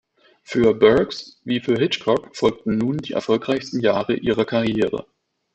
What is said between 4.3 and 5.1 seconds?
Karriere.